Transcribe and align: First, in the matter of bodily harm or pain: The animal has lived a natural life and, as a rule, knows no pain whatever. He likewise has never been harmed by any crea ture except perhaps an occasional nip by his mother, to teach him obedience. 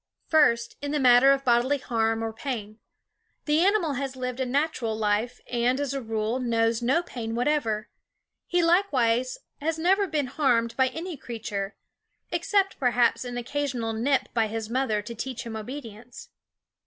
First, 0.25 0.77
in 0.81 0.89
the 0.89 0.99
matter 0.99 1.31
of 1.31 1.45
bodily 1.45 1.77
harm 1.77 2.23
or 2.23 2.33
pain: 2.33 2.79
The 3.45 3.59
animal 3.59 3.93
has 3.93 4.15
lived 4.15 4.39
a 4.39 4.47
natural 4.47 4.95
life 4.97 5.39
and, 5.45 5.79
as 5.79 5.93
a 5.93 6.01
rule, 6.01 6.39
knows 6.39 6.81
no 6.81 7.03
pain 7.03 7.35
whatever. 7.35 7.87
He 8.47 8.63
likewise 8.63 9.37
has 9.61 9.77
never 9.77 10.07
been 10.07 10.25
harmed 10.25 10.75
by 10.75 10.87
any 10.87 11.17
crea 11.17 11.37
ture 11.37 11.75
except 12.31 12.79
perhaps 12.79 13.23
an 13.23 13.37
occasional 13.37 13.93
nip 13.93 14.29
by 14.33 14.47
his 14.47 14.71
mother, 14.71 15.03
to 15.03 15.13
teach 15.13 15.43
him 15.45 15.55
obedience. 15.55 16.29